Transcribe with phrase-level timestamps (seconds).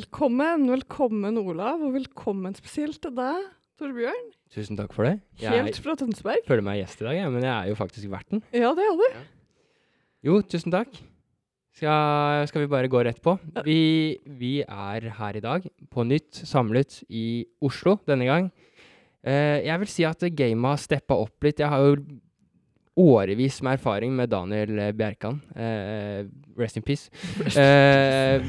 [0.00, 3.40] Velkommen, velkommen Olav, og velkommen spesielt til deg,
[3.76, 4.30] Torbjørn.
[4.54, 5.18] Tusen takk for det.
[5.42, 6.46] Helt Jeg fra Tønsberg.
[6.46, 8.40] føler meg gjest i dag, jeg, men jeg er jo faktisk verten.
[8.54, 9.18] Ja, det er du.
[10.24, 10.94] Jo, tusen takk.
[11.76, 13.34] Skal, skal vi bare gå rett på?
[13.66, 18.48] Vi, vi er her i dag, på nytt, samlet i Oslo denne gang.
[19.20, 21.60] Uh, jeg vil si at gamet har steppa opp litt.
[21.60, 21.98] Jeg har jo
[23.00, 25.42] årevis med erfaring med Daniel eh, Bjerkan.
[25.52, 26.24] Uh,
[26.56, 27.10] rest in peace.
[27.60, 28.40] Eh,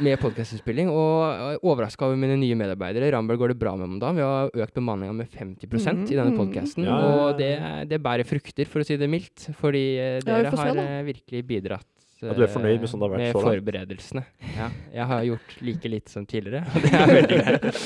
[0.00, 3.10] med podkastinnspilling, og overraska over mine nye medarbeidere.
[3.14, 4.18] Rambøll går det bra med om dagen.
[4.18, 6.38] Vi har økt bemanninga med 50 Mhm, i denne mhm.
[6.40, 6.84] podkasten.
[6.84, 7.52] Ja, ja, ja, Og det,
[7.90, 9.48] det bærer frukter, for å si det mildt.
[9.60, 11.86] Fordi eh, Ja, vi dere får se, har eh, virkelig bidratt
[12.22, 13.48] Ja, du er fornøyd med sånn det har vært så langt?
[13.50, 14.24] forberedelsene.
[14.56, 17.80] Ja, jeg har gjort like litt som tidligere, og det er veldig greit.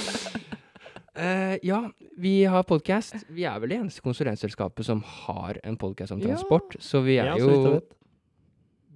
[1.15, 1.78] Uh, ja,
[2.18, 3.21] vi har podkast.
[3.30, 6.32] Vi er vel det eneste konsulentselskapet som har en podkast om Ja.
[6.32, 6.74] transport.
[6.82, 7.80] Så vi er Ja, så jo.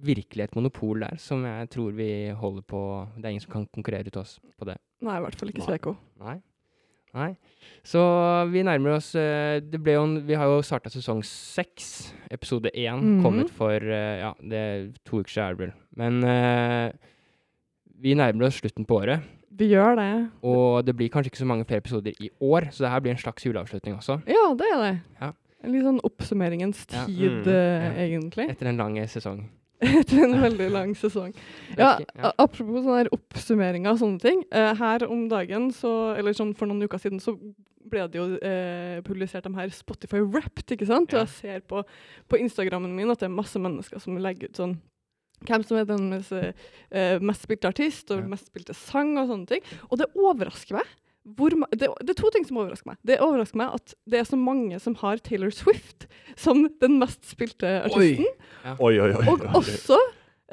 [0.01, 2.81] Virkelig et monopol der, som jeg tror vi holder på
[3.17, 4.77] Det er ingen som kan konkurrere ut oss på det.
[5.01, 5.67] Nei, i hvert fall ikke Nei.
[5.67, 5.95] Sveko.
[6.19, 6.37] Nei.
[7.13, 7.29] Nei.
[7.83, 8.01] Så
[8.51, 12.69] vi nærmer oss eh, Det ble jo en, Vi har jo starta sesong seks, episode
[12.75, 13.23] én, Mhm.
[13.23, 15.73] kommet for eh, Ja, det er to uker siden, er det vel.
[15.97, 16.91] Men uh,
[17.99, 19.23] vi nærmer oss slutten på året.
[19.59, 20.29] Vi gjør det.
[20.47, 23.11] Og det blir kanskje ikke så mange flere episoder i år, så det her blir
[23.11, 24.21] en slags juleavslutning også.
[24.29, 25.01] Ja, det er det.
[25.19, 25.31] Ja.
[25.65, 27.03] En litt sånn oppsummeringens Ja.
[27.05, 27.49] tid, Mm.
[27.49, 27.91] Ja.
[28.05, 28.49] egentlig.
[28.53, 29.49] Etter en lang sesong.
[29.79, 31.31] Etter en veldig lang sesong.
[31.79, 31.95] Ja,
[32.35, 34.43] apropos sånne oppsummeringer og sånne ting.
[34.51, 37.37] Eh, her om dagen, så, eller sånn for noen uker siden, så
[37.89, 41.15] ble det jo eh, publisert de her Spotify Wrapped, ikke sant?
[41.15, 41.81] Og jeg ser på,
[42.29, 44.77] på Instagrammen min at det er masse mennesker som legger ut sånn
[45.47, 49.47] hvem som er den mest, eh, mest spilte artist og mest spilte sang og sånne
[49.47, 49.69] ting.
[49.87, 50.89] Og det overrasker meg.
[51.25, 52.97] Hvor, ma- det, det er to ting som overrasker meg.
[53.05, 56.07] Det overrasker meg at det er så mange som har Taylor Swift
[56.39, 58.25] som den mest spilte artisten.
[58.79, 59.25] Oi, oi, oi.
[59.27, 59.99] Og også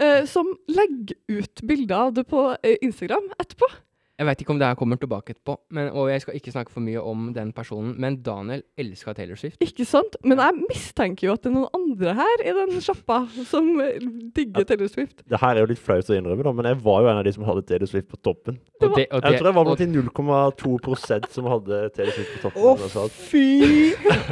[0.02, 3.70] eh, som legger ut bilder av det på eh, Instagram etterpå.
[4.16, 6.72] Jeg veit ikke om det her kommer tilbake etterpå, men, og jeg skal ikke snakke
[6.72, 9.60] for mye om den personen, men Daniel elska Taylor Swift.
[9.60, 10.16] Ikke sant?
[10.24, 13.22] Men jeg mistenker jo at det er noen andre her i den sjappa
[13.52, 15.22] som digger digger Taylor Swift.
[15.28, 17.26] Det her er jo litt flaut å innrømme, da, men jeg var jo en av
[17.26, 18.58] de som hadde Taylor Swift på toppen.
[18.80, 22.36] Det Og det, og Jeg tror jeg var blant de 0,2% som hadde Taylor Swift
[22.36, 22.86] på toppen.
[22.86, 23.46] Å, fy!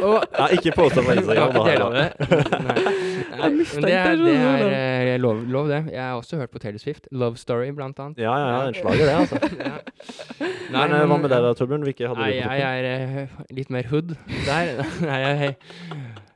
[0.00, 1.60] og, Ja, ikke påstå på Instagram.
[1.94, 2.08] det.
[2.68, 3.13] Nei.
[3.40, 5.80] Nei, men det er, det, er eh, lov, lov, det.
[5.92, 7.08] Jeg har også hørt på Taylor Swift.
[7.12, 8.20] Love Story, blant annet.
[8.22, 9.38] Ja, ja, ja, en slager det, altså.
[9.64, 10.50] Ja.
[10.74, 11.86] Men eh, hva med deg da, Torbjørn?
[11.86, 14.14] Hvilke hadde Nei, du på jeg er eh, litt mer hood
[14.44, 14.84] der.
[15.08, 15.56] Nei, jeg, jeg,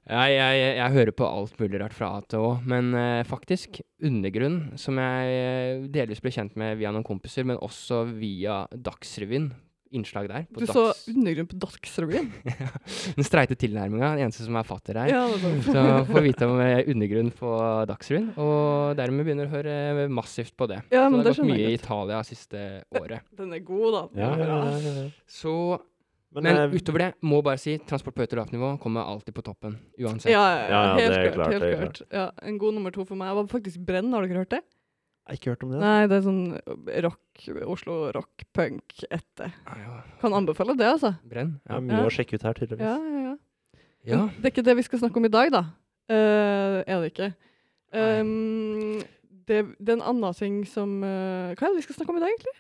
[0.09, 3.81] jeg, jeg, jeg hører på alt mulig rart fra A til Å, men eh, faktisk
[4.05, 9.51] Undergrunn, som jeg eh, delvis ble kjent med via noen kompiser, men også via Dagsrevyen.
[9.97, 10.45] Innslag der.
[10.53, 10.83] på Du så
[11.13, 12.31] undergrunn på Dagsrevyen.
[13.19, 15.09] Den streite tilnærminga, den eneste som er fatter her.
[15.13, 15.23] Ja,
[15.65, 17.53] Så får vite om eh, undergrunn på
[17.89, 20.83] Dagsrevyen, og dermed begynner å høre massivt på det.
[20.93, 21.77] Ja, så det har gått mye i.
[21.79, 22.65] Italia siste
[23.01, 23.25] året.
[23.41, 24.03] Den er god, da.
[24.21, 25.07] Ja, ja, ja, ja, ja.
[25.29, 25.55] Så,
[26.37, 29.45] Men, men jeg, utover det, må bare si, transport på autolavt nivå kommer alltid på
[29.47, 29.79] toppen.
[29.99, 30.29] Uansett.
[30.35, 31.55] Ja, ja, ja, Ja, ja, helt det er klart.
[31.55, 32.03] klart, helt klart.
[32.13, 34.61] Ja, en god nummer to for meg var faktisk Brenn, har dere hørt det?
[35.29, 35.81] Jeg har ikke hørt om det.
[35.83, 36.45] Nei, det er sånn
[37.05, 39.53] rock, Oslo rock, punk, etter.
[40.23, 41.15] Kan anbefale det, altså.
[41.29, 41.61] Brenn.
[41.63, 41.77] Det Ja.
[41.77, 42.07] er mye Ja.
[42.09, 42.81] å sjekke ut her, tydeligvis.
[42.81, 43.37] Ja, ja, ja.
[44.05, 44.23] ja.
[44.41, 45.65] Det er ikke det vi skal snakke om i dag, da.
[46.11, 47.35] Uh, er det ikke.
[47.93, 49.03] Um,
[49.49, 52.19] det, det er en annen ting som uh, Hva er det vi skal snakke om
[52.21, 52.57] i dag, egentlig?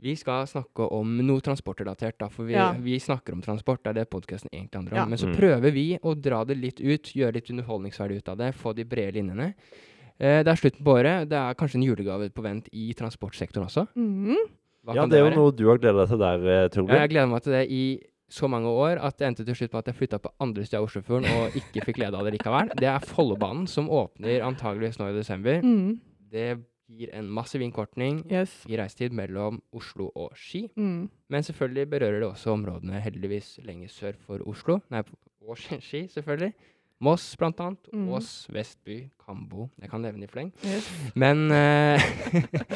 [0.00, 2.70] Vi skal snakke om noe transportrelatert, da, for vi, Ja.
[2.72, 3.82] vi snakker om transport.
[3.84, 4.96] Det er det podkasten egentlig handler om.
[4.96, 5.04] Ja.
[5.04, 5.36] Men så Mm.
[5.36, 8.84] prøver vi å dra det litt ut, gjøre litt underholdningsverdig ut av det, få de
[8.84, 9.54] brede linjene.
[10.20, 11.28] Eh, det er slutten på året.
[11.30, 13.86] Det er kanskje en julegave på vent i transportsektoren også.
[13.96, 14.36] Mm.
[14.94, 16.96] Ja, det er jo noe du har gleda deg til der, Torbjørn.
[16.96, 17.82] Ja, jeg gleder meg til det i
[18.30, 20.78] så mange år at det endte til slutt med at jeg flytta på andre sida
[20.78, 22.70] av Oslofjorden og ikke fikk glede av det likevel.
[22.78, 25.58] Det er Follobanen, som åpner antageligvis nå i desember.
[25.66, 25.96] Mm.
[26.30, 26.46] Det
[26.90, 28.54] gir en massiv innkortning Yes.
[28.70, 30.64] i reisetid mellom Oslo og Ski.
[30.78, 31.08] Mm.
[31.30, 34.80] Men selvfølgelig berører det også områdene heldigvis lenger sør for Oslo.
[34.90, 35.02] Nei,
[35.46, 36.52] og Ski, selvfølgelig.
[37.00, 37.86] Moss, blant annet.
[37.96, 38.08] Mm.
[38.12, 39.70] Ås, Vestby, Kambo.
[39.80, 40.50] Jeg kan nevne i fleng.
[40.68, 40.84] Yes.
[41.16, 42.02] Men, eh,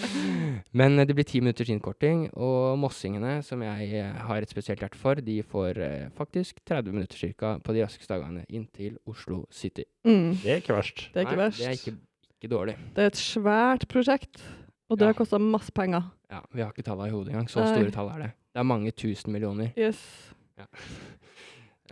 [0.81, 4.97] men det blir ti minutters innkorting, og mossingene, som jeg eh, har et spesielt hjerte
[4.97, 9.43] for, de får eh, faktisk 30 minutter cirka på de raskeste dagene inn til Oslo
[9.53, 9.85] City.
[10.09, 10.39] Mm.
[10.41, 11.05] Det er ikke verst.
[11.13, 11.61] Det er ikke Nei, verst.
[11.61, 11.97] Det er ikke,
[12.39, 12.77] ikke dårlig.
[12.97, 14.41] Det er et svært prosjekt,
[14.89, 15.13] og det Ja.
[15.13, 16.09] har kosta masse penger.
[16.33, 17.51] Ja, Vi har ikke tallene i hodet engang.
[17.53, 17.75] Så Nei.
[17.77, 18.33] store tall er det.
[18.55, 19.75] Det er mange tusen millioner.
[19.77, 20.01] Yes.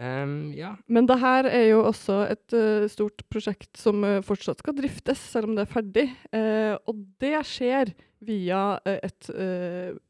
[0.02, 0.74] Ehm, ja.
[0.90, 5.20] Men det her er jo også et uh, stort prosjekt som uh, fortsatt skal driftes,
[5.34, 6.08] selv om det er ferdig.
[6.34, 9.26] Uh, og det skjer via et,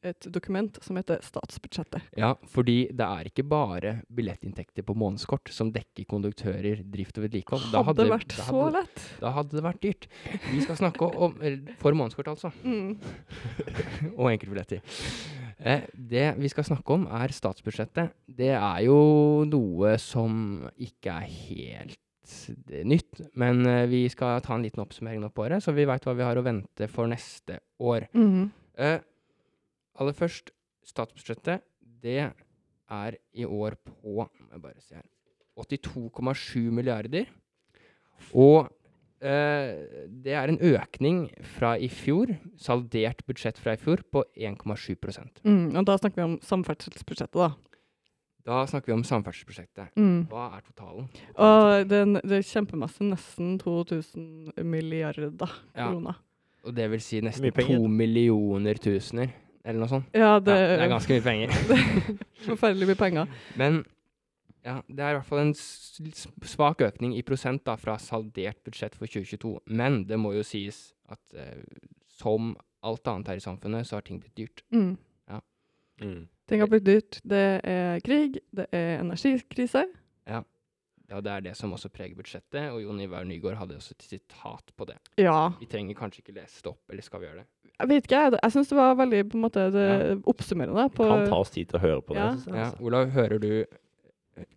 [0.04, 2.10] et dokument som heter statsbudsjettet.
[2.20, 7.64] ja, fordi det er ikke bare billettinntekter på månedskort som dekker konduktører, drift og vedlikehold.
[7.70, 9.06] Hadde, Hadde vært da så lett.
[9.22, 10.08] Da hadde det vært dyrt.
[10.50, 11.40] Vi skal snakke om
[11.80, 12.52] For månedskort, altså.
[12.60, 13.00] Mm.
[14.18, 14.84] og enkeltbilletter.
[15.62, 18.14] Eh, det vi skal snakke om, er statsbudsjettet.
[18.26, 18.98] Det er jo
[19.48, 22.34] noe som ikke er helt
[22.72, 25.86] eh, nytt, men eh, vi skal ta en liten oppsummering nå på året, så vi
[25.88, 28.08] veit hva vi har å vente for neste år.
[28.16, 28.50] Mhm.
[28.82, 28.98] Eh,
[30.02, 30.50] aller først,
[30.88, 31.62] statsbudsjettet.
[32.02, 35.06] Det er i år på må jeg bare se her,
[35.62, 37.28] 82,7 milliarder.
[38.34, 38.70] Og
[39.22, 41.18] det er en økning
[41.56, 44.96] fra i fjor, saldert budsjett fra i fjor, på 1,7
[45.44, 45.76] Mm.
[45.76, 47.52] Og da snakker vi om samferdselsbudsjettet, da.
[48.42, 49.92] Da snakker vi om samferdselsprosjektet.
[49.96, 50.24] Mm.
[50.30, 51.06] Hva er totalen?
[51.38, 55.88] Og den, det er kjempemasse, nesten 2000 milliarder Ja.
[55.88, 56.18] kroner.
[56.64, 59.30] Og det vil si nesten to millioner tusener,
[59.64, 60.04] eller noe sånt.
[60.14, 61.48] Ja, det, ja, det er ganske mye penger.
[62.50, 63.26] forferdelig mye penger.
[63.58, 63.84] Men
[64.64, 68.94] ja, det er i hvert fall en svak økning i prosent da, fra saldert budsjett
[68.98, 69.56] for 2022.
[69.66, 71.64] Men det må jo sies at eh,
[72.18, 74.62] som alt annet her i samfunnet, så har ting blitt dyrt.
[74.74, 74.94] Mm.
[76.02, 76.22] Mm.
[76.50, 77.20] Ting har blitt dyrt.
[77.22, 79.84] Det er krig, det er energikrise.
[81.12, 84.06] Ja, det er det som også preger budsjettet, og Jon Ivar Nygaard hadde også et
[84.06, 84.94] sitat på det.
[85.20, 85.50] Ja.
[85.60, 87.48] Vi trenger kanskje ikke lese det opp, eller skal vi gjøre det?
[87.82, 88.38] Jeg vet ikke, jeg.
[88.38, 90.14] Jeg syns det var veldig på en måte, det, Ja.
[90.32, 90.86] oppsummerende.
[90.96, 92.22] På, Kan ta oss tid til å høre på det.
[92.22, 92.30] Ja.
[92.32, 92.80] jeg, Ja, altså.
[92.88, 93.66] Olav, hører du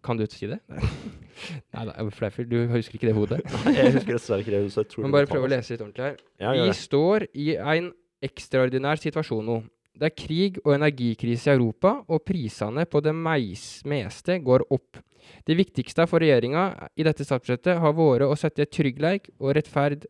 [0.06, 0.60] Kan du si det?
[1.76, 3.42] Nei da, Fleifel, du husker ikke det hodet?
[3.52, 3.76] hodet?
[3.76, 4.62] Jeg husker dessverre ikke det.
[4.72, 5.58] jeg tror Men bare prøv å det.
[5.60, 6.20] lese litt ordentlig her.
[6.42, 7.90] Ja, Vi står i en
[8.26, 9.58] ekstraordinær situasjon nå.
[9.96, 15.00] Det er krig og energikrise i Europa, og prisene på det meis meste går opp.
[15.48, 16.66] Det viktigste for regjeringa
[17.00, 20.04] i dette statsbudsjettet har vært å sette trygghet og rettferd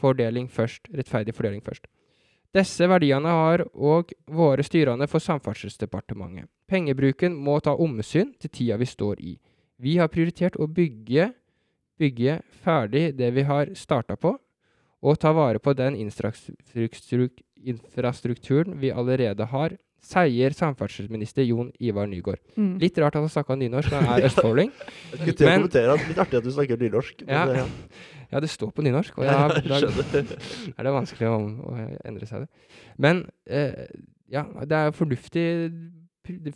[0.00, 0.88] fordeling først.
[0.92, 1.88] Rettferdig fordeling først.
[2.50, 6.50] Disse verdiene har òg vært styrende for Samferdselsdepartementet.
[6.66, 9.38] Pengebruken må ta omsyn til tida vi står i.
[9.78, 11.32] Vi har prioritert å bygge,
[11.98, 14.38] bygge ferdig det vi har starta på,
[15.00, 19.70] og ta vare på den infrastrukturen vi allerede har,
[20.00, 22.40] sier samferdselsminister Jon Ivar Nygård.
[22.56, 22.78] Mm.
[22.80, 24.70] Litt rart at han snakka nynorsk han er østfolding.
[25.10, 27.24] Jeg skulle til å kommentere at det er litt artig at du snakker nynorsk.
[27.28, 27.44] Ja.
[27.50, 27.68] det-
[28.30, 29.32] Ja, det står på nynorsk, og jeg
[29.66, 29.78] da
[30.78, 31.72] er det vanskelig å, å
[32.06, 32.76] endre seg det.
[33.02, 33.88] Men eh,
[34.30, 35.46] ja, det er fornuftig,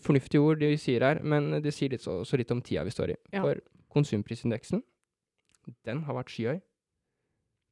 [0.04, 2.94] fornuftige ord de sier her, men det sier litt, så, også litt om tida vi
[2.94, 3.18] står i.
[3.34, 3.42] Ja.
[3.42, 3.58] For
[3.90, 4.84] konsumprisindeksen,
[5.88, 6.60] den har vært skyhøy.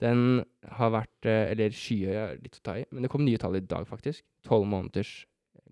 [0.03, 0.43] Den
[0.81, 3.55] har vært eh, Eller skyhøy er litt å ta i, men det kom nye tall
[3.61, 4.25] i dag, faktisk.
[4.43, 5.13] Tolv måneders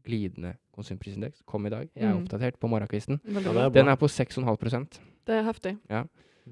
[0.04, 1.88] glidende konsumprisindeks kom i dag.
[1.94, 2.22] Jeg er Mm.
[2.24, 3.20] oppdatert på morgenkvisten.
[3.24, 5.78] Ja, er Den er på 6,5% Det er heftig.
[5.90, 6.04] Ja.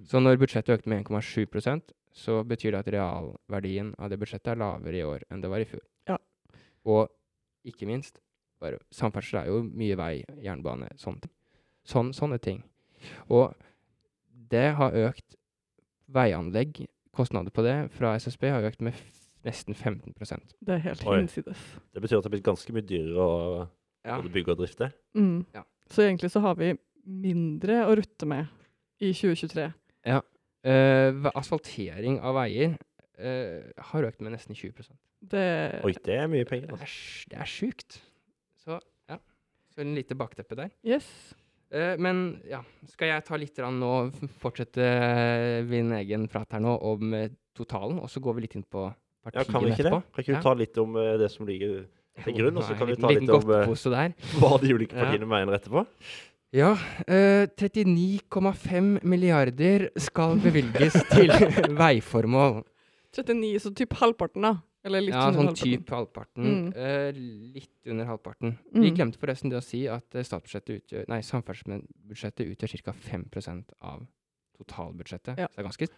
[0.04, 1.80] Så når budsjettet økte med 1,7%
[2.12, 5.58] så betyr det at realverdien av det budsjettet er lavere i år enn det var
[5.60, 5.80] i fjor.
[6.08, 6.16] Ja.
[6.84, 7.08] Og
[7.64, 8.20] ikke minst,
[8.60, 11.30] bare, samferdsel er jo mye vei, jernbane, sånne ting.
[11.86, 12.62] Sånn, sånne ting.
[13.30, 13.54] Og
[14.50, 15.36] det har økt
[16.10, 18.94] veianlegg, kostnader på det fra SSB har økt med
[19.46, 21.18] nesten 15% Det er helt Oi.
[21.20, 21.64] hinsides.
[21.94, 23.36] Det betyr at det har blitt ganske mye dyrere å
[24.06, 24.16] ja.
[24.16, 24.90] både bygge og drifte.
[25.16, 25.46] Mm.
[25.54, 25.64] Ja.
[25.88, 26.74] Så egentlig så har vi
[27.08, 28.50] mindre å rutte med
[29.00, 29.68] i 2023.
[30.08, 30.20] Ja.
[30.66, 34.90] Uh, asfaltering av veier uh, har økt med nesten 20
[35.30, 35.44] Det
[35.86, 36.72] Oi, det er mye penger.
[36.72, 36.88] Det Altså.
[36.88, 38.00] er, det er sjukt.
[38.58, 39.20] Så ja,
[39.72, 40.74] så en lite bakteppe der.
[40.86, 41.06] Yes.
[41.68, 43.92] Eh, men ja, skal jeg ta litt nå,
[44.40, 44.86] fortsette
[45.68, 47.12] min egen prat her nå om
[47.56, 48.86] totalen, og så går vi litt inn på
[49.34, 49.86] Ja, kan vi ikke det?
[49.92, 50.02] etterpå?
[50.14, 50.42] Kan ikke du Ja.
[50.42, 51.86] ta litt om eh, det som ligger
[52.24, 53.66] til grunn, og så kan vi ta litt om eh,
[54.40, 55.04] hva de ulike Ja.
[55.04, 55.86] partiene mener etterpå?
[56.52, 56.72] Ja,
[57.06, 61.28] eh, 39,5 milliarder skal bevilges til
[61.82, 62.62] veiformål.
[63.12, 64.54] 39, så typ halvparten, da.
[64.84, 65.72] Eller litt Ja, under sånn halvparten.
[65.74, 66.44] typ halvparten.
[66.48, 66.68] Mm.
[66.76, 67.12] Eh,
[67.58, 68.58] litt under halvparten.
[68.72, 68.96] Vi Mm.
[68.96, 72.92] glemte forresten det å si at eh, statsbudsjettet utgjør, nei, samferdselsbudsjettet utgjør ca.
[72.92, 74.06] 5 av
[74.58, 75.36] totalbudsjettet.
[75.38, 75.46] Ja.
[75.48, 75.88] Så det er ganske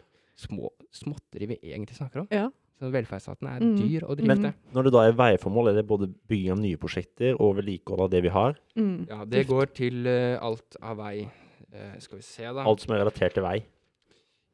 [0.40, 2.28] små småtteri vi egentlig snakker om.
[2.34, 2.48] Ja.
[2.80, 3.74] Så velferdsstaten er Mm.
[3.76, 4.54] dyr å Men drifte.
[4.72, 8.10] når det da er veiformål, er det både bygging av nye prosjekter og vedlikehold av
[8.10, 8.56] det vi har?
[8.76, 9.06] Mm.
[9.08, 11.28] Ja, det går til uh, alt av vei.
[11.74, 12.64] Uh, skal vi se, da.
[12.64, 13.58] Alt som er relatert til vei.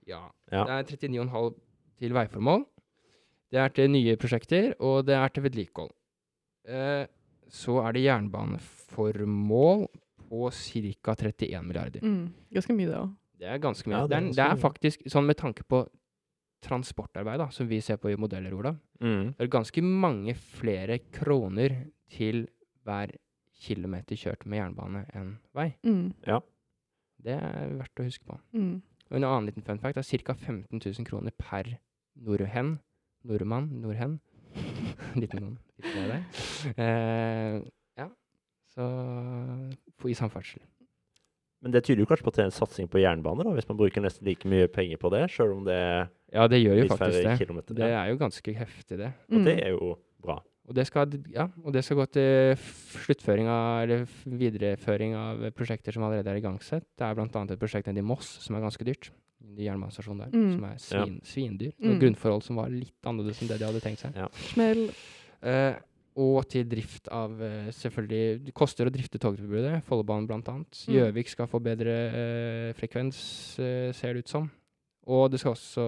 [0.07, 0.25] Ja.
[0.50, 0.64] Ja.
[0.64, 1.55] Det er 39,5
[2.00, 2.66] til veiformål.
[3.52, 5.93] Det er til nye prosjekter, og det er til vedlikehold.
[6.69, 7.07] Uh,
[7.49, 8.02] så er det
[8.90, 9.87] jernbaneformål
[10.28, 11.14] på ca.
[11.14, 12.00] 31 milliarder.
[12.02, 12.33] Mm.
[12.52, 13.14] Ganske mye, det òg.
[13.37, 13.99] Det er ganske mye.
[13.99, 15.85] Ja, det, det er, det er faktisk sånn med tanke på
[16.66, 18.78] transportarbeid, da, som vi ser på i modeller, Olav.
[19.00, 19.37] Mm.
[19.37, 21.76] Det er ganske mange flere kroner
[22.12, 22.47] til
[22.87, 23.12] hver
[23.66, 25.71] kilometer kjørt med jernbane enn vei.
[25.87, 26.12] Mm.
[27.26, 28.38] Det er verdt å huske på.
[28.57, 28.75] Mm.
[29.11, 30.35] Og en annen liten fun fact er ca.
[30.35, 31.76] 15 000 kroner per
[32.16, 32.76] nordhen.
[33.26, 34.19] Nordmann, nordhen.
[35.21, 36.25] liten noen liten.
[36.83, 37.61] Eh,
[37.99, 38.07] ja,
[38.75, 38.87] så
[40.00, 40.62] for, i samferdsel.
[41.66, 43.66] Men det tyder jo kanskje på at det er en satsing på jernbane, da, hvis
[43.68, 46.76] man bruker nesten like mye penger på det, sjøl om det er Ja, det gjør
[46.78, 47.38] jo faktisk det.
[47.40, 47.75] kilometer.
[47.75, 49.12] Det er jo ganske heftig, det.
[49.32, 49.64] Og det Mm.
[49.66, 50.37] er jo bra.
[50.68, 52.56] Og det skal, ja, og det skal gå til
[53.06, 56.82] sluttføring av, eller videreføring av prosjekter som allerede er igangsatt.
[56.99, 57.26] Det er bl.a.
[57.50, 59.11] et prosjekt nede i Moss som er ganske dyrt.
[59.56, 60.52] De jernbanestasjonen der, Mm.
[60.54, 61.73] som er svin, svindyr.
[61.80, 61.99] Mm.
[62.00, 64.14] Grunnforhold som var litt annerledes enn det de hadde tenkt seg.
[64.52, 64.90] Smell.
[65.42, 65.75] Eh,
[66.16, 69.82] og til drift av eh, Selvfølgelig Det koster å drifte togtilbudet.
[69.88, 70.40] Follobanen bl.a.
[70.40, 70.64] Mm.
[70.94, 73.18] Gjøvik skal få bedre eh, frekvens,
[73.61, 74.49] eh, ser det ut som.
[75.12, 75.85] Og det skal også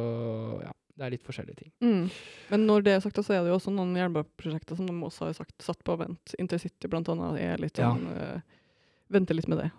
[0.66, 1.73] Ja, det er litt forskjellige ting.
[1.80, 2.04] Mm.
[2.52, 5.30] Men når det er sagt, så er det jo også noen jernbaneprosjekter som de også
[5.30, 6.37] har sagt satt på vent.
[6.38, 7.94] Intercity annet er litt Ja.
[7.94, 8.40] sånn eh,
[9.08, 9.70] Venter litt med det.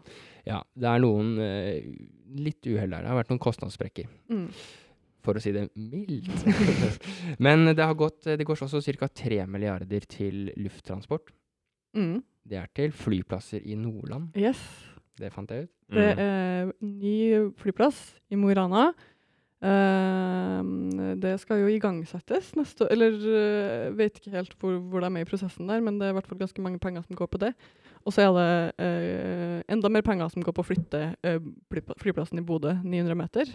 [0.47, 1.83] Ja, det er noen eh,
[2.33, 3.03] litt uhell der.
[3.03, 4.07] Det har vært noen kostnadssprekker.
[4.33, 4.47] Mm.
[5.25, 6.45] For å si det mildt.
[7.45, 9.07] Men det har gått Det går også ca.
[9.07, 11.31] 3 milliarder til lufttransport.
[11.97, 12.21] Mm.
[12.49, 14.31] Det er til flyplasser i Nordland.
[14.37, 14.59] Yes.
[15.19, 15.71] Det fant jeg ut.
[15.91, 16.19] Det Mm.
[16.19, 17.97] er ny flyplass
[18.31, 18.93] i Mo i Rana.
[19.59, 25.09] Uh, det skal jo igangsettes neste år, eller uh, vet ikke helt hvor, hvor de
[25.11, 27.27] er i prosessen der, men det er i hvert fall ganske mange penger som går
[27.33, 27.51] på det.
[28.07, 31.39] Og så er det uh, enda mer penger som går på å flytte uh,
[31.99, 33.51] flyplassen i Bodø 900 meter.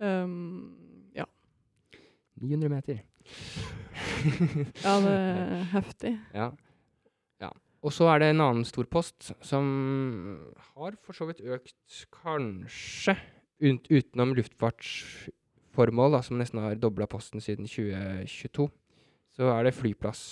[0.00, 1.26] Ehm, ja.
[2.40, 3.02] 900 meter.
[4.84, 6.14] ja, det er heftig.
[6.34, 6.50] Ja.
[7.42, 7.50] ja.
[7.84, 9.66] Og så er det en annen stor post som
[10.74, 13.16] har for så vidt økt kanskje
[13.60, 18.70] ut, utenom luftfartsformål, da, som nesten har dobla posten siden 2022.
[19.36, 20.24] Så er det flyplass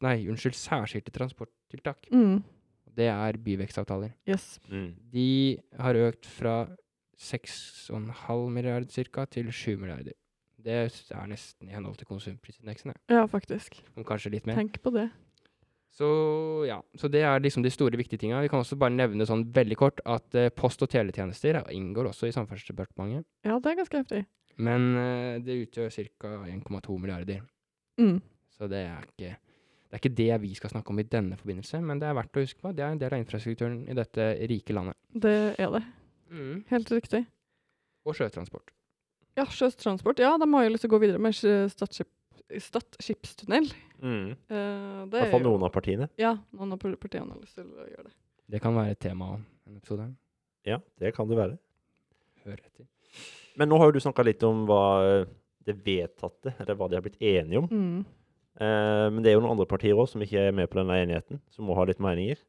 [0.00, 2.06] Nei, unnskyld, særskilte transporttiltak.
[2.08, 2.38] Mm.
[2.96, 4.14] Det er byvekstavtaler.
[4.24, 4.54] Yes.
[4.70, 4.94] Mm.
[5.12, 5.26] De
[5.76, 6.54] har økt fra
[7.20, 9.24] 6,5 milliard ca.
[9.24, 10.16] til 7 milliarder.
[10.60, 13.20] Det er nesten i henhold til konsumprisindeksen, ja.
[13.20, 13.80] Ja, faktisk.
[13.96, 14.58] om kanskje litt mer.
[14.60, 15.08] Tenk på det.
[15.90, 16.06] Så
[16.68, 18.40] ja, så det er liksom de store viktige tinga.
[18.44, 22.28] Vi kan også bare nevne sånn veldig kort at eh, post- og teletjenester inngår også
[22.28, 23.26] i Samferdselsdepartementet.
[23.44, 24.24] Ja, det er ganske heftig.
[24.60, 26.34] Men eh, det utgjør ca.
[26.46, 27.42] 1,2 milliarder.
[27.98, 28.20] Mm.
[28.54, 29.36] Så det er ikke
[29.90, 32.36] det er ikke det vi skal snakke om i denne forbindelse, men det er verdt
[32.38, 32.70] å huske på.
[32.70, 34.94] Det er en del av infrastrukturen i dette rike landet.
[35.10, 35.80] Det er det.
[36.70, 37.24] Helt riktig.
[38.06, 38.72] Og sjøtransport.
[39.38, 40.22] Ja, sjøtransport.
[40.22, 42.00] Ja, de har jo lyst til å gå videre med Stad
[42.58, 43.68] Stad skipstunnel.
[44.02, 44.32] Mm.
[44.50, 46.08] Uh, I det hvert fall jo noen av partiene.
[46.18, 48.14] Ja, noen av partiene har lyst til å gjøre det.
[48.50, 50.08] Det kan være et tema en episode.
[50.66, 51.58] Ja, det kan det være.
[52.42, 52.88] Hør etter.
[53.60, 55.28] Men nå har jo du snakka litt om hva eh,
[55.66, 57.68] det vedtatte, eller hva de har blitt enige om.
[57.70, 58.02] Mm.
[58.60, 60.98] Uh, men det er jo noen andre partier òg som ikke er med på denne
[61.04, 62.40] enigheten, som må ha litt meninger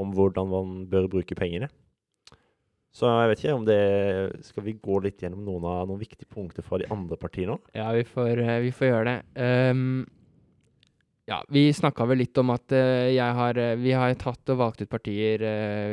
[0.00, 1.68] om hvordan man bør bruke pengene.
[2.92, 3.76] Så jeg vet ikke om det
[4.44, 7.70] Skal vi gå litt gjennom noen av noen viktige punkter fra de andre partiene òg?
[7.78, 9.14] Ja, vi får, eh, vi får gjøre det.
[9.72, 10.02] Um,
[11.30, 14.60] ja, vi snakka vel litt om at eh, jeg har eh, Vi har tatt og
[14.60, 15.40] valgt ut partier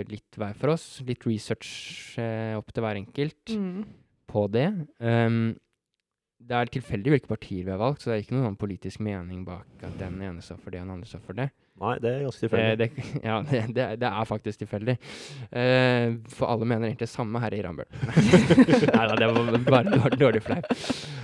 [0.09, 0.99] litt hver for oss.
[1.07, 2.17] Litt research
[2.57, 3.85] opp til hver enkelt Mm.
[4.27, 4.67] på det.
[4.99, 5.55] Um,
[6.39, 9.01] det er tilfeldig hvilke partier vi har valgt, så det er ikke noen sånn politisk
[9.03, 11.49] mening bak at den ene står for det, og den andre står for det.
[11.79, 12.77] Nei, det er ganske Eh, tilfeldig.
[12.77, 14.97] det, ja, det, det, det er faktisk tilfeldig.
[15.51, 17.87] Eh, for alle mener egentlig samme her i Rambøll.
[18.95, 20.69] Nei da, det var bare dårlig, dårlig fleip.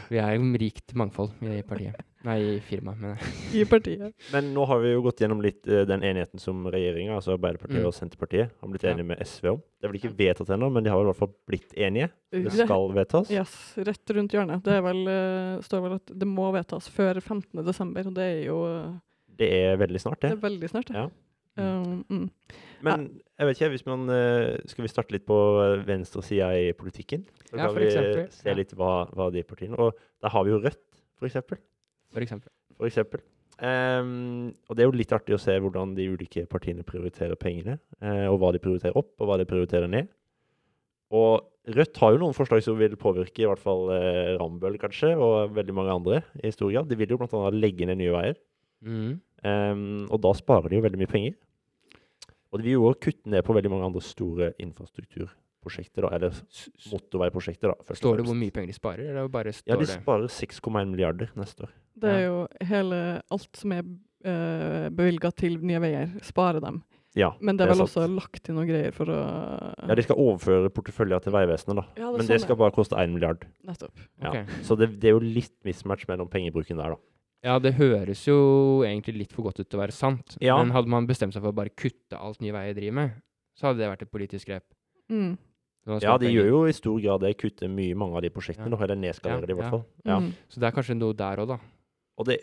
[0.10, 1.98] Vi er jo rikt mangfold i partiet.
[2.26, 3.34] Nei, i firmaet, mener jeg.
[3.62, 4.14] I partiet.
[4.34, 7.84] Men nå har vi jo gått gjennom litt uh, den enigheten som regjeringa, altså Arbeiderpartiet
[7.84, 7.90] Mm.
[7.90, 8.94] og Senterpartiet, har blitt Ja.
[8.96, 9.60] enige med SV om.
[9.82, 12.10] Det er vel ikke vedtatt ennå, men de har i hvert fall blitt enige.
[12.34, 13.30] Det skal vedtas.
[13.34, 14.64] Yes, rett rundt hjørnet.
[14.66, 17.62] Det er vel, uh, står vel at det må vedtas før 15.
[17.66, 18.96] desember, og det er jo eh,
[19.39, 20.38] Det er veldig snart, det det.
[20.38, 20.89] er veldig snart.
[20.89, 21.04] det.
[21.04, 21.08] Ja.
[21.56, 22.25] Um, mm.
[22.84, 23.06] Men
[23.39, 25.38] jeg vet ikke, hvis man eh, Skal vi starte litt på
[25.88, 27.24] venstresida i politikken?
[27.48, 30.60] Så Ja, kan vi se litt hva, hva de partiene Og der har vi jo
[30.60, 30.84] Rødt,
[31.15, 31.62] for eksempel.
[32.12, 32.51] For eksempel.
[32.75, 33.24] For eksempel.
[33.56, 37.77] Um, og det er jo litt artig å se hvordan de ulike partiene prioriterer pengene.
[38.04, 40.12] Uh, og hva de prioriterer opp, og hva de prioriterer ned.
[41.15, 45.15] Og Rødt har jo noen forslag som vil påvirke i hvert fall eh, Rambøll, kanskje,
[45.18, 46.92] og veldig mange andre i stor grad.
[46.92, 47.50] De vil jo bl.a.
[47.56, 48.36] legge ned Nye Veier.
[48.86, 49.15] Mm.
[49.46, 51.36] Um, og da sparer de jo veldig mye penger.
[52.51, 56.38] Og de vil jo også kutte ned på veldig mange andre store infrastrukturprosjekter, da, eller
[56.94, 57.74] motorveiprosjekter.
[57.74, 60.32] da, først Står det hvor mye penger de sparer, eller bare står Ja, de sparer
[60.32, 61.74] 6,1 milliarder neste år.
[62.00, 63.00] Det er jo hele
[63.32, 66.84] alt som er uh, bevilga til Nye Veier, sparer dem.
[67.15, 67.94] Ja, Men det er vel sant.
[67.94, 69.18] også lagt inn noen greier for å
[69.88, 71.86] Ja, de skal overføre porteføljer til Vegvesenet, da.
[71.96, 73.46] Ja, det er Men sånn det skal bare koste 1 milliard.
[73.63, 74.01] Nettopp.
[74.20, 74.34] Ja.
[74.34, 74.63] Okay.
[74.68, 77.15] Så det, det er jo litt mismatch mellom pengebruken der, da.
[77.46, 80.36] Ja, det høres jo egentlig litt for godt ut til å være sant.
[80.42, 80.56] Ja.
[80.58, 83.12] Men hadde man bestemt seg for å bare kutte alt Nye Veier driver med,
[83.56, 84.66] så hadde det vært et politisk grep.
[85.14, 85.36] Mm.
[86.02, 87.36] Ja, de gjør jo i stor grad det.
[87.38, 88.66] Kutter mye mange av de prosjektene.
[88.66, 88.74] Ja.
[88.74, 89.74] nå, Eller nedskalerer Ja, de, i hvert ja.
[89.75, 89.84] fall.
[90.10, 90.18] Ja.
[90.24, 90.32] Mm.
[90.50, 91.60] Så det er kanskje noe der òg, da.
[92.18, 92.40] Og det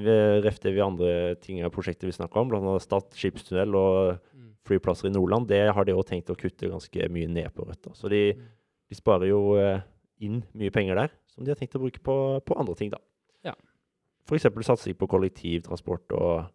[0.00, 1.10] refter ref det vi andre
[1.44, 2.78] ting av prosjekter vi snakker om, bl.a.
[2.80, 4.20] Stad skipstunnel og
[4.64, 7.82] flyplasser i Nordland, det har de òg tenkt å kutte ganske mye ned på Rødt.
[7.90, 7.92] da.
[7.98, 8.46] Så de, Mm.
[8.88, 9.80] de sparer jo eh,
[10.20, 12.98] inn mye penger der, som de har tenkt å bruke på, på andre ting, da.
[14.30, 14.46] F.eks.
[14.70, 16.48] satsing på kollektivtransport og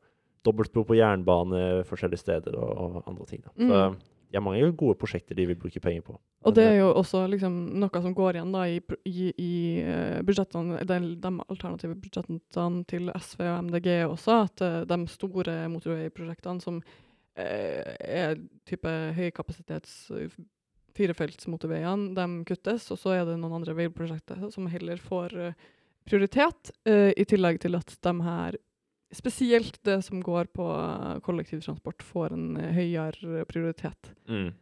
[0.46, 3.42] dobbeltspor på jernbane forskjellige steder og, og andre ting.
[3.44, 3.52] da.
[3.56, 3.98] Så Mm.
[4.32, 6.18] de har mange gode prosjekter de vil bruke penger på.
[6.46, 10.22] Og det er jo også liksom noe som går igjen da i, i, i eh,
[10.28, 16.62] budsjettene, de, de alternative budsjettene til SV og MDG også, at eh, de store motorveiprosjektene
[16.62, 16.82] som
[17.38, 18.36] eh, er
[18.68, 20.36] type høykapasitets eh,
[20.96, 25.54] firefelts motorveiene, de kuttes, og så er det noen andre veiprosjekter som heller får eh,
[26.06, 28.52] prioritet, uh, i tillegg til at de her
[29.16, 34.12] Spesielt det som går på eh, kollektivtransport, får en eh, høyere prioritet.
[34.28, 34.54] mm.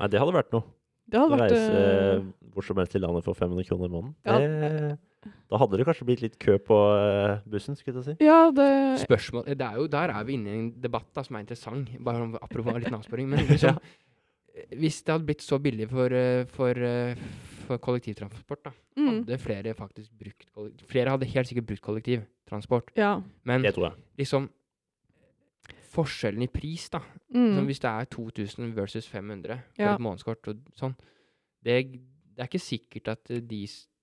[0.00, 0.64] Nei, det hadde vært noe.
[1.06, 2.22] Det hadde vært Reise eh,
[2.54, 4.14] hvor som helst i landet for 500 kroner i måneden.
[4.26, 4.38] Ja.
[4.40, 8.26] Det, da hadde det kanskje blitt litt kø på eh, bussen, skulle jeg si.
[8.26, 8.66] Ja, det
[9.04, 11.90] Spørsmål det er jo, Der er vi inne i en debatt da, som er interessant.
[12.02, 13.28] Bare om, apropos en liten avsporing.
[13.30, 13.78] Men liksom,
[14.78, 16.82] hvis det hadde blitt så billig for, eh, for,
[17.66, 22.94] for kollektivtransport, da, mm, hadde flere faktisk brukt kollek- Flere hadde helt sikkert brukt kollektivtransport.
[22.98, 23.16] Ja.
[23.44, 24.02] Men Det tror jeg.
[24.24, 24.50] liksom
[25.96, 27.00] Forskjellen i pris, da.
[27.34, 29.94] Mm, hvis det er 2000 versus 500 for Ja.
[29.96, 30.94] et månedskort og sånn,
[31.64, 31.78] det,
[32.36, 33.62] det er ikke sikkert at, de,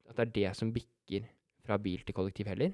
[0.10, 1.28] at det er det som bikker
[1.64, 2.74] fra bil til kollektiv heller.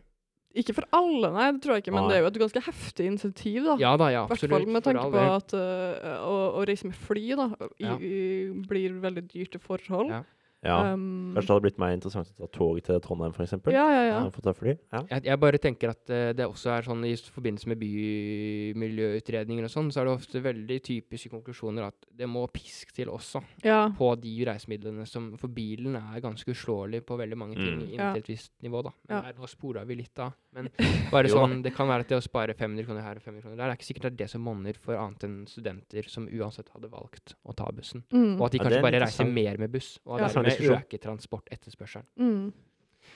[0.55, 2.09] ikke for alle, nei, det tror jeg ikke, men Nei.
[2.09, 3.75] det er jo et ganske heftig insentiv, da.
[3.77, 4.49] Ja da, ja, absolutt.
[4.55, 7.45] Hvertfall med tanke på at uh, å, å reise med fly da,
[7.77, 7.93] i, Ja.
[8.01, 10.09] i, blir veldig dyrt i forhold.
[10.09, 10.23] Ja.
[10.65, 10.93] Ja.
[10.93, 13.53] Um, Kanskje det hadde blitt mer interessant å ta tog til Trondheim, f.eks.
[13.71, 14.29] ja, ja, ja.
[14.35, 14.73] For ta fly.
[14.91, 15.03] Ja.
[15.09, 19.71] Jeg, jeg bare tenker at uh, det også er sånn i forbindelse med bymiljøutredninger og
[19.71, 23.85] sånn, så er det ofte veldig typiske konklusjoner at det må pisk til også ja.
[23.95, 27.81] på de reisemidlene som For bilen er ganske uslåelig på veldig mange ting Mm.
[27.85, 28.13] inntil Ja.
[28.17, 28.91] et visst nivå, da.
[29.07, 29.21] Men Ja.
[29.31, 30.31] der, nå spora vi litt da.
[30.51, 30.69] Men
[31.11, 33.55] bare sånn, det kan være at det å spare 500 kroner her og 500 kroner
[33.57, 36.25] der, det er ikke sikkert det er det som monner for annet enn studenter som
[36.27, 38.03] uansett hadde valgt å ta bussen.
[38.11, 38.39] Mm.
[38.39, 40.25] Og at de kanskje er bare reiser mer med buss, og Ja.
[40.27, 40.81] det Interessant diskusjon.
[40.81, 42.07] øker transportetterspørselen.
[42.19, 42.49] Mm.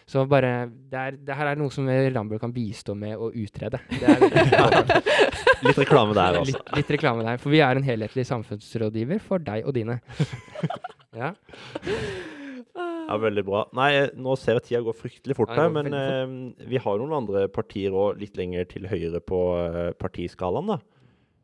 [0.10, 0.52] Så bare,
[0.92, 3.80] det, er, det her er noe som Rambøll kan bistå med å utrede.
[3.94, 6.58] Det er Litt reklame der, altså.
[6.58, 7.38] litt, litt reklame der.
[7.40, 10.02] For vi er en helhetlig samfunnsrådgiver for deg og dine.
[11.22, 11.30] ja.
[12.74, 13.62] Ja, veldig bra.
[13.78, 16.34] Nei, eh, nå ser jeg tida går fryktelig fort her, men eh,
[16.68, 20.80] vi har noen andre partier òg litt lenger til høyre på eh, partiskalaen, da.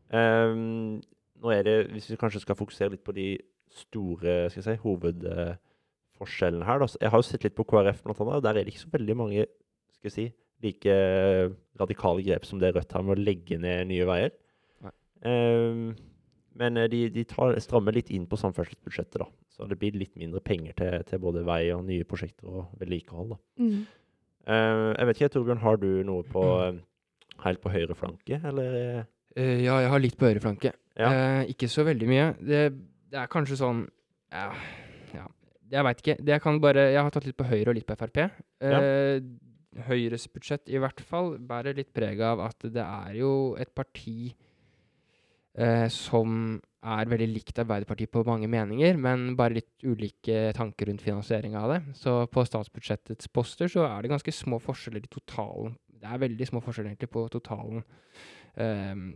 [0.10, 0.99] Um,
[1.39, 3.28] nå er det, hvis vi kanskje skal fokusere litt på de
[3.84, 4.80] store skal jeg si,
[6.19, 6.91] hovedforskjellene her, da.
[6.99, 8.93] Jeg har jo sett litt på KrF, blant annet, og der er det ikke så
[8.93, 9.47] veldig mange
[9.95, 10.27] skal jeg si,
[10.63, 14.32] like eh, radikale grep som det Rødt har med å legge ned Nye Veier.
[15.23, 15.86] Eh,
[16.60, 19.29] men eh, de, de tar, strammer litt inn på samferdselsbudsjettet, da.
[19.55, 23.34] Så det blir litt mindre penger til, til både vei og nye prosjekter og vedlikehold.
[23.36, 23.39] da.
[23.63, 23.79] Mm.
[24.49, 26.77] Uh, jeg vet ikke, Torbjørn, har du noe på eh,
[27.43, 29.03] helt på høyre flanke, eller?
[29.36, 30.71] Uh, ja, jeg har litt på øreflanke.
[30.97, 31.10] Ja.
[31.12, 32.29] Uh, ikke så veldig mye.
[32.39, 32.62] Det,
[33.12, 33.84] det er kanskje sånn
[34.32, 34.47] ja.
[35.69, 36.17] Jeg veit ikke.
[36.19, 38.21] Det jeg kan bare Jeg har tatt litt på Høyre og litt på Frp.
[38.65, 39.21] Eh,
[39.89, 44.32] Høyres budsjett i hvert fall bærer litt preg av at det er jo et parti
[45.53, 51.03] eh, som er veldig likt Arbeiderpartiet på mange meninger, men bare litt ulike tanker rundt
[51.03, 51.79] finansiering av det.
[51.99, 55.75] Så på statsbudsjettets poster så er det ganske små forskjeller i totalen.
[55.99, 57.84] Det er veldig små forskjeller egentlig på totalen
[58.55, 59.10] ehm,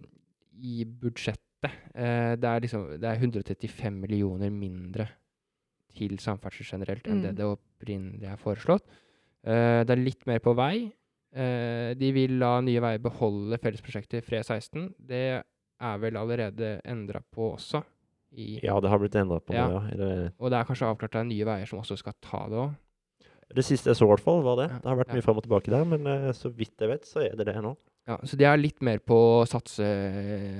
[0.59, 1.71] i budsjettet.
[1.95, 5.07] Eh, det, er liksom, det er 135 millioner mindre
[5.95, 7.37] til samferdsel generelt enn det Mm.
[7.39, 8.85] det opprinnelig er foreslått.
[9.45, 10.91] Uh, det er litt mer på vei.
[11.35, 14.93] Uh, de vil la Nye Veier beholde fellesprosjektet FRE16.
[14.99, 17.83] Det er vel allerede endra på også.
[18.33, 19.67] I, Ja, det har blitt endra på Ja.
[19.67, 19.95] nå, ja.
[19.97, 22.47] Det, Og det er kanskje avklart at det er Nye Veier som også skal ta
[22.49, 22.75] det òg.
[23.53, 24.71] det siste jeg så, i hvert fall, var det.
[24.71, 25.13] Ja, Det har vært ja.
[25.13, 27.61] mye fram og tilbake der, men uh, så vidt jeg vet, så er det det
[27.61, 27.75] nå.
[28.07, 29.85] Ja, så de er litt mer på å satse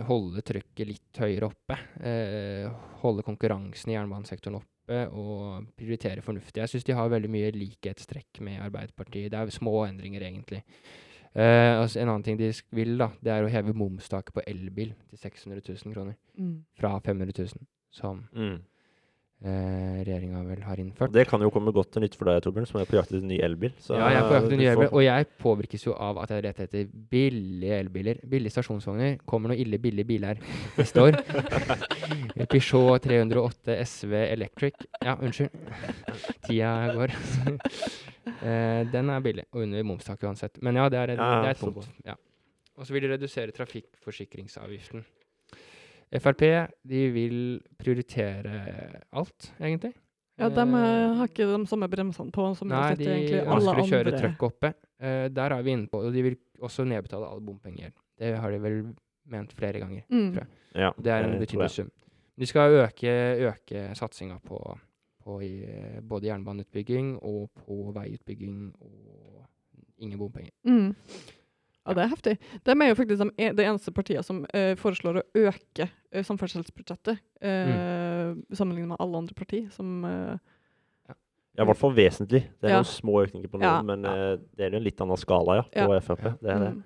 [0.08, 1.76] Holde trykket litt høyere oppe.
[2.00, 2.69] Eh,
[3.02, 4.69] holde konkurransen i jernbanesektoren oppe.
[4.84, 6.62] Oppe og prioritere fornuftig.
[6.62, 9.32] Jeg syns de har veldig mye likhetstrekk med Arbeiderpartiet.
[9.32, 10.63] Det er små endringer, egentlig.
[11.34, 14.93] Uh, altså en annen ting de vil, da, det er å heve momstaket på elbil
[15.10, 16.13] til 600 000 kroner.
[16.38, 16.63] Mm.
[16.78, 18.62] Fra 500 000, som Mm.
[19.43, 21.12] Eh, regjeringa vel har innført.
[21.13, 23.25] det kan jo komme godt til nytt for deg, Torbjørn, som er på jakt etter
[23.27, 23.73] ny elbil.
[23.84, 26.29] Så ja, jeg er på jakt etter ny elbil, og jeg påvirkes jo av at
[26.36, 28.21] jeg leter etter billige elbiler.
[28.29, 29.17] Billige stasjonsvogner.
[29.29, 30.39] Kommer noe ille billige biler
[30.77, 31.19] neste år.
[32.53, 34.73] Peugeot 308 SV Electric.
[35.03, 35.49] Ja, unnskyld.
[36.47, 37.13] Tida går.
[38.43, 40.58] Eh, den er billig, og under momstak uansett.
[40.63, 41.88] Men ja, det er, et- Ja, det er et punkt.
[42.08, 42.13] Ja.
[42.77, 45.03] Og så vil de redusere trafikkforsikringsavgiften.
[46.12, 46.44] Frp
[46.86, 47.38] de vil
[47.78, 49.94] prioritere alt, egentlig.
[50.39, 53.74] Ja, de Eh, har ikke de samme bremsene på som Nei, de egentlig ønsker alle
[53.84, 54.20] å kjøre andre.
[54.20, 54.74] trøkk oppe.
[55.04, 57.94] Uh, der er vi inne på, og de vil også nedbetale all bompengegjeld.
[58.18, 58.80] Det har de vel
[59.30, 60.04] ment flere ganger.
[60.10, 60.32] Mm.
[60.34, 60.48] tror jeg.
[60.76, 61.92] Ja, Det er en betydelig sum.
[62.39, 63.13] De skal øke,
[63.46, 64.58] øke satsinga på,
[65.24, 69.46] på i, eh, både jernbaneutbygging og på veiutbygging og
[70.00, 70.52] ingen bompenger.
[70.66, 70.96] Mm.
[71.86, 72.34] Ja, det er heftig.
[72.63, 77.19] De er jo faktisk de, det eneste partiet som eh, foreslår å øke eh, samferdselsbudsjettet,
[77.43, 79.69] eh, sammenlignet med alle andre partier.
[79.76, 80.38] Som, eh,
[81.54, 82.48] Ja, i hvert fall vesentlig.
[82.62, 82.80] Det er Ja.
[82.82, 83.82] noen små økninger på noen, Ja.
[83.84, 86.00] men eh, det er jo en litt annen skala, ja, på Ja.
[86.00, 86.24] Frp.
[86.41, 86.72] Det er det.
[86.74, 86.84] mm.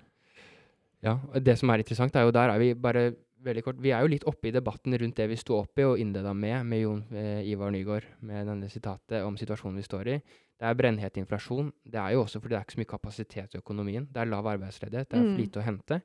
[1.02, 4.00] Ja, Det som er interessant, er jo der er vi bare veldig kort Vi er
[4.02, 6.80] jo litt oppe i debatten rundt det vi sto oppe i og innleda med, med
[6.82, 10.22] Jon eh, Ivar Nygaard, med denne sitatet om situasjonen vi står i.
[10.58, 11.72] Det er brennhet inflasjon.
[11.86, 14.08] Det er jo også fordi det er ikke så mye kapasitet i økonomien.
[14.10, 15.30] Det er lav arbeidsledighet, det er Mm.
[15.34, 16.02] for lite å hente.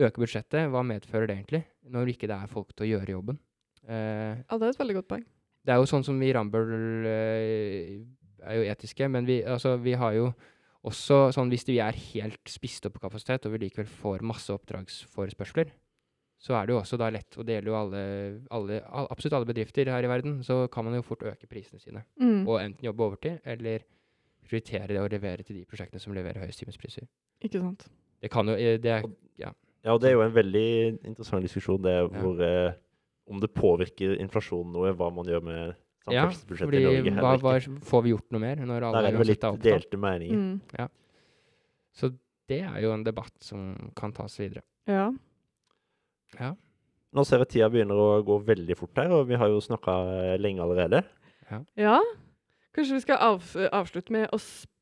[0.00, 1.64] Øke budsjettet, hva medfører det egentlig?
[1.88, 3.38] Når ikke det er folk til å gjøre jobben.
[3.86, 5.24] Eh, ja, det er et veldig godt poeng.
[5.64, 8.02] det er jo sånn som vi i Rambøll eh,
[8.44, 10.34] er jo etiske, men vi, altså, vi har jo
[10.84, 14.50] også sånn hvis vi er helt spist opp på kapasitet, og vi likevel får masse
[14.52, 15.70] oppdragsforespørsler,
[16.44, 18.00] så er det jo også da lett, og det gjelder jo alle,
[18.52, 21.80] alle, al- absolutt alle bedrifter her i verden, så kan man jo fort øke prisene
[21.80, 22.02] sine.
[22.20, 22.42] Mm.
[22.44, 23.86] Og enten jobbe overtid, eller
[24.44, 27.06] prioritere det å levere til de prosjektene som leverer høyest timespriser.
[27.44, 27.86] Ikke sant?
[28.20, 29.06] Det kan jo, eh, det er,
[29.84, 30.68] Ja, og det er jo en veldig
[31.04, 32.06] interessant diskusjon, det Ja.
[32.08, 32.72] hvor eh,
[33.28, 35.58] om det påvirker inflasjonen noe, hva man gjør med
[36.12, 37.20] ja, samferdselsbudsjettet fordi i Norge.
[37.20, 40.00] hva, hva, får vi gjort noe mer når Der er det vel litt er delte
[40.00, 40.36] meninger.
[40.36, 40.88] Mm.
[41.94, 42.10] Så
[42.48, 44.64] det er jo en debatt som kan tas videre.
[44.88, 45.10] Ja.
[47.14, 49.94] Nå ser jeg tida begynner å gå veldig fort her, og vi har jo snakka
[50.42, 51.04] lenge allerede.
[51.78, 51.98] ja.
[52.74, 54.38] Kanskje vi skal av, avslutte med å,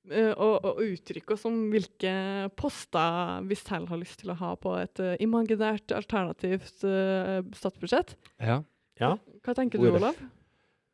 [0.08, 2.12] eh, å, å uttrykke oss om hvilke
[2.56, 8.14] poster vi selv har lyst til å ha på et uh, imaginært, alternativt uh, statsbudsjett.
[8.40, 8.62] Ja.
[9.00, 9.18] Ja.
[9.44, 9.90] Hva tenker du.
[9.92, 10.16] Olav?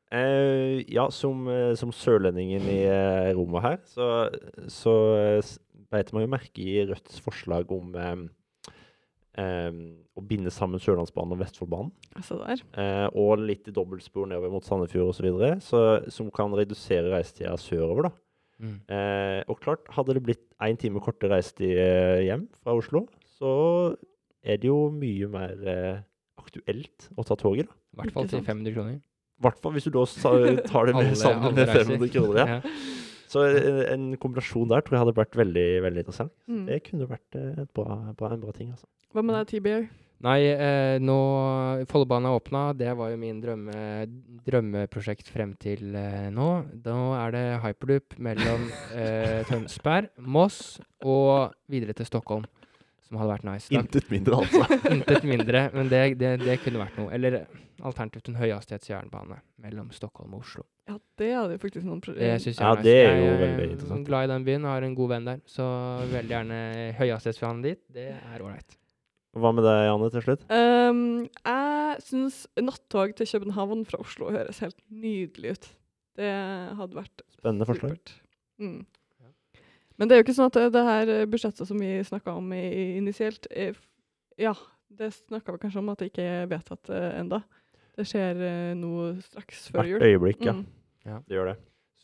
[0.09, 4.07] Uh, ja, som, eh, som sørlendingen i eh, rommet her, så,
[4.73, 5.51] så eh,
[5.93, 8.23] beit meg jo merke i Rødts forslag om eh, eh,
[9.39, 11.93] å binde sammen Sørlandsbanen og Vestfoldbanen.
[12.19, 12.63] Altså der.
[12.81, 17.55] Eh, og litt i dobbeltspor nedover mot Sandefjord osv., så videre, som kan redusere reisetida
[17.61, 18.09] sørover.
[18.09, 18.13] da.
[18.59, 18.77] Mm.
[18.91, 23.05] Eh, og klart, hadde det blitt én time kortere reisetid eh, hjem fra Oslo,
[23.39, 23.53] så
[24.43, 26.01] er det jo mye mer eh,
[26.43, 27.69] aktuelt å ta toget.
[27.69, 27.77] da.
[27.95, 28.99] I hvert fall til 500 kroner.
[28.99, 30.03] I hvert fall hvis du da
[30.67, 32.57] tar det med Alle- sammen alle med 500 kroner.
[32.57, 32.61] Ja.
[33.29, 33.45] Så
[33.93, 36.35] en, kombinasjon der tror jeg hadde vært veldig veldig interessant.
[36.49, 36.67] Mm.
[36.69, 38.71] Det kunne vært eh, et bra, bra, en bra ting.
[38.73, 38.89] altså.
[39.13, 39.89] Hva med deg, TBR?
[40.27, 41.17] Nei, eh, nå
[41.87, 42.63] Follobanen er åpna.
[42.75, 44.07] Det var jo min drømme,
[44.47, 46.49] drømmeprosjekt frem til eh, nå.
[46.83, 48.67] Nå er det hyperloop mellom
[48.99, 52.49] eh, Tønsberg, Moss og videre til Stockholm.
[53.07, 53.71] Som hadde vært nice.
[53.73, 54.67] Intet mindre, altså.
[54.97, 57.15] intet mindre, men det, det, det kunne vært noe.
[57.15, 57.45] Eller
[57.79, 60.67] alternativt en høyhastighetsjernbane mellom Stockholm og Oslo.
[60.89, 63.57] Ja, det hadde jo faktisk noen Det synes jeg Ja, er det er jo jeg
[63.59, 64.07] veldig interessant.
[64.09, 65.41] glad i den byen, har en god venn der.
[65.45, 65.65] Så
[66.09, 66.61] veldig gjerne
[66.97, 67.81] høyhastighetsbanen dit.
[67.93, 68.79] Det er ålreit.
[69.37, 70.47] Hva med deg, Janne, til slutt?
[70.49, 71.03] Um,
[71.45, 75.69] jeg syns nattog til København fra Oslo høres helt nydelig ut.
[76.19, 76.31] Det
[76.81, 77.93] hadde vært Spennende forslag.
[77.93, 78.15] supert.
[78.59, 78.87] Mm.
[79.99, 82.53] Men det er jo ikke sånn at det, her eh, budsjettet som vi snakka om
[82.55, 83.77] initielt er,
[84.39, 84.55] Ja,
[84.89, 87.43] det snakka vi kanskje om at det ikke er vedtatt uh, enda.
[87.99, 88.39] Det skjer
[88.79, 89.99] noe nå straks før jul.
[89.99, 90.55] Hvert øyeblikk, ja.
[90.55, 90.67] Mm.
[91.29, 91.59] Det gjør det.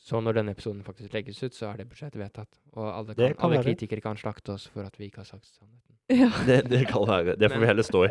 [0.04, 2.58] Så når denne episoden faktisk legges ut, så er det budsjettet vedtatt.
[2.74, 5.48] Og alle, kan, kan alle kritikere kan slakte oss for at vi ikke har sagt
[5.48, 5.90] sannheten.
[6.12, 6.28] Ja.
[6.44, 7.32] Det, det kan være.
[7.40, 8.10] Det får vi heller stå i.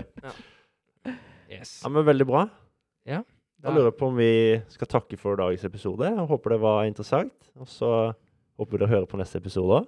[1.52, 1.84] Yes.
[1.84, 2.48] Ja, men Veldig bra.
[3.06, 3.20] Ja.
[3.62, 4.32] Da lurer jeg på om vi
[4.74, 6.10] skal takke for dagens episode.
[6.10, 7.52] Jeg håper det var interessant.
[7.56, 7.92] Og så
[8.58, 9.84] håper vi dere hører på neste episode.